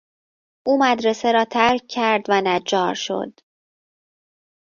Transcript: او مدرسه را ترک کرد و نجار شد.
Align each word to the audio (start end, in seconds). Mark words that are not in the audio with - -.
او 0.67 0.77
مدرسه 0.79 1.31
را 1.31 1.45
ترک 1.45 1.87
کرد 1.87 2.25
و 2.29 2.41
نجار 2.45 2.93
شد. 2.93 3.39